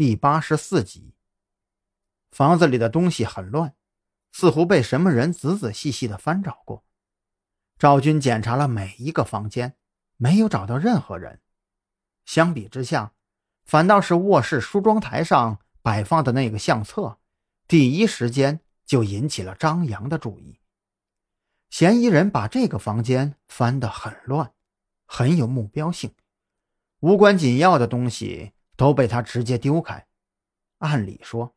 [0.00, 1.12] 第八十四集。
[2.30, 3.74] 房子里的东西很乱，
[4.32, 6.86] 似乎被什么人仔仔细细的翻找过。
[7.78, 9.76] 赵军检查了每一个房间，
[10.16, 11.42] 没有找到任何人。
[12.24, 13.12] 相比之下，
[13.66, 17.18] 反倒是卧室梳妆台上摆放的那个相册，
[17.68, 20.60] 第一时间就引起了张扬的注意。
[21.68, 24.54] 嫌疑人把这个房间翻得很乱，
[25.04, 26.14] 很有目标性，
[27.00, 30.06] 无关紧要的东西都被他直接丢开。
[30.78, 31.54] 按理说，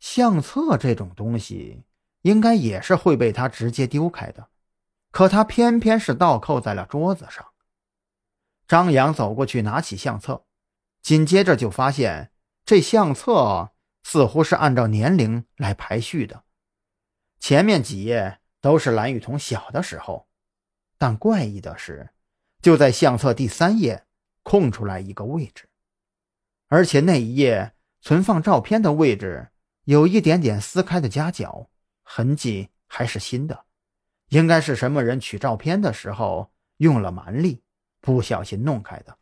[0.00, 1.84] 相册这种东西
[2.22, 4.48] 应该也是会被他直接丢开的，
[5.12, 7.46] 可他偏偏是倒扣在了桌子上。
[8.66, 10.44] 张扬走过去拿起相册，
[11.00, 12.32] 紧接着就发现
[12.64, 13.70] 这相册
[14.02, 16.42] 似乎是按照年龄来排序的，
[17.38, 20.26] 前面几页都是蓝雨桐小的时候，
[20.98, 22.10] 但怪异的是，
[22.60, 24.04] 就在相册第三页
[24.42, 25.65] 空出来一个位置，
[26.68, 29.50] 而且那一页存放照片的位置。
[29.84, 31.70] 有一点点撕开的夹角
[32.02, 33.66] 痕迹，还是新的，
[34.30, 37.62] 应该是什么人取照片的时候用了蛮力，
[38.00, 39.16] 不小心弄开的。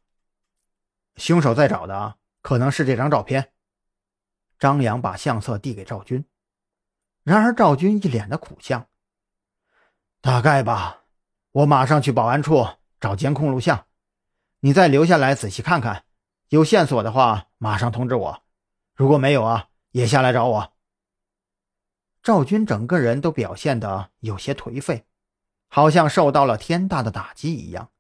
[1.17, 3.53] 凶手在找的可能是这张照片。
[4.59, 6.25] 张扬把相册递给赵军，
[7.25, 8.87] 然而赵军一脸的苦相。
[10.23, 11.03] 大概吧，
[11.53, 12.67] 我马上去保安处
[12.99, 13.85] 找监控录像，
[14.61, 16.04] 你再留下来仔细看看，
[16.55, 18.45] 有线索的话马上通知我，
[18.95, 19.71] 如果没有啊。
[19.91, 20.73] 也下来找我。
[22.23, 25.05] 赵军整个人都表现得有些颓废，
[25.69, 27.91] 好像受到了天大的打击一样。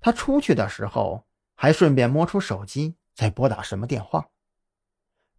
[0.00, 1.26] 他出去的时候
[1.56, 4.28] 还顺便摸出手机，在拨打什么电话。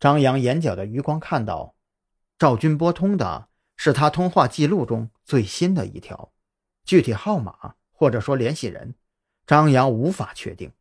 [0.02, 1.76] 张扬眼角的余光看到，
[2.38, 6.34] 赵军拨通的是他通话记录中最新的一条，
[6.84, 8.96] 具体号码或者说联系人，
[9.48, 10.74] 张扬无法确定。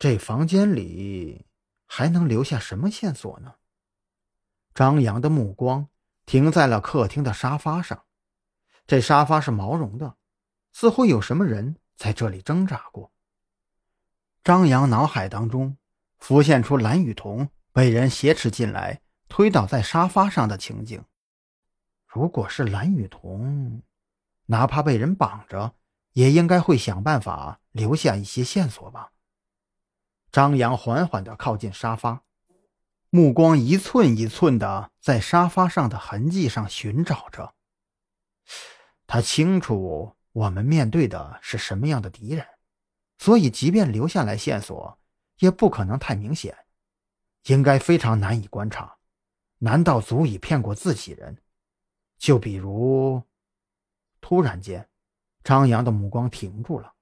[0.00, 1.46] 这房间里。
[1.92, 3.56] 还能留下什么线索呢？
[4.72, 5.88] 张扬的目光
[6.24, 8.04] 停在了客厅的沙发上，
[8.86, 10.14] 这沙发是毛绒的，
[10.70, 13.10] 似乎有什么人在这里挣扎过。
[14.44, 15.76] 张扬脑海当中
[16.20, 21.04] 浮现出蓝雨桐被人挟持进来，推倒在沙发上的情景。
[22.06, 23.82] 如果是蓝雨桐，
[24.46, 25.74] 哪怕被人绑着，
[26.12, 29.10] 也应该会想办法留下一些线索吧。
[30.32, 32.22] 张扬缓缓地靠近沙发，
[33.08, 37.54] 目光一寸一寸地在沙发上的痕迹上寻找着。
[39.06, 42.46] 他清楚我们面对的是什么样的敌人，
[43.18, 44.98] 所以即便留下来线索，
[45.40, 46.56] 也不可能太明显，
[47.46, 48.98] 应该非常难以观察。
[49.58, 51.38] 难道足以骗过自己人？
[52.18, 53.22] 就比如……
[54.20, 54.88] 突然间，
[55.42, 56.94] 张扬的目光停住了，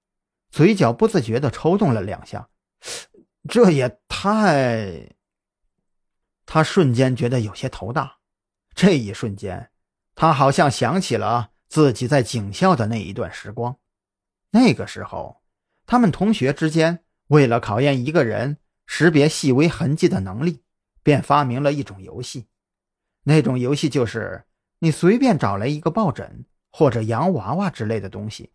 [0.50, 2.49] 嘴角不自觉地抽动了两下。
[3.48, 5.16] 这也太……
[6.47, 8.19] 他瞬间觉得有些头大。
[8.75, 9.70] 这一瞬间，
[10.14, 13.78] 他好像想起了自己在警校的那一段时光。
[14.50, 15.42] 那个时候，
[15.84, 20.62] 他们同学之间为了考验一个人识别细微痕迹的能力，
[21.03, 22.47] 便发明了一种游戏。
[23.25, 24.44] 那种游戏就是，
[24.78, 28.53] 你随便找来一个抱枕或者洋娃娃之类的东西，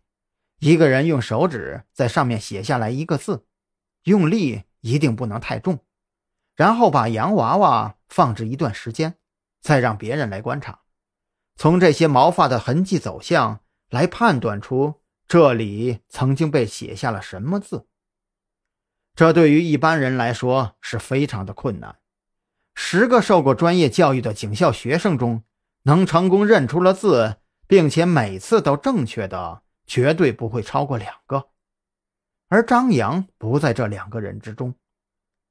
[0.58, 3.46] 一个人用手指在上面写下来一个字，
[4.04, 4.62] 用力。
[4.84, 5.78] 一定不能太重，
[6.54, 9.14] 然后把洋娃娃放置一段时间，
[9.62, 10.80] 再让别人来观察，
[11.56, 17.86] 从这些毛发的痕迹走向来判断出这里曾经被写下了什么字。
[19.14, 21.96] 这对于一般人来说是非常的困难。
[22.74, 25.44] 十个受过专业教育的警校学生中，
[25.84, 27.36] 能成功认出了字，
[27.66, 31.48] 并且每次都正确的，绝对不会超过两个。
[32.54, 34.76] 而张扬不在这两个人之中，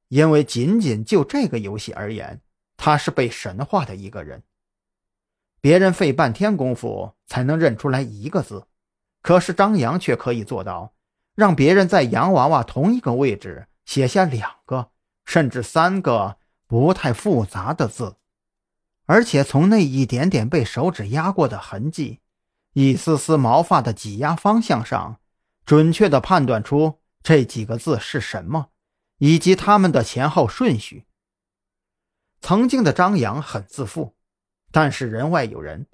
[0.07, 2.39] 因为仅仅就这个游戏而言，
[2.77, 4.41] 他是被神化的一个人。
[5.59, 8.67] 别人费半天功夫才能认出来一个字，
[9.21, 10.93] 可是张扬却可以做到，
[11.35, 14.91] 让别人在洋娃娃同一个位置写下两个
[15.25, 16.37] 甚至三个
[16.67, 18.15] 不太复杂的字，
[19.07, 22.21] 而且从那一点点被手指压过的痕迹，
[22.71, 25.19] 一丝丝毛发的挤压方向上。
[25.65, 28.69] 准确地判断出这几个字是什么，
[29.17, 31.05] 以及他们的前后顺序。
[32.41, 34.15] 曾经的张扬很自负，
[34.71, 35.87] 但是人外有人。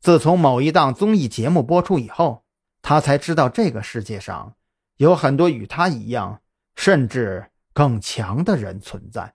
[0.00, 2.44] 自从某一档综艺节目播出以后，
[2.82, 4.54] 他才知道这个世界上
[4.98, 6.40] 有很多与他一样，
[6.76, 9.34] 甚至更强的人存在。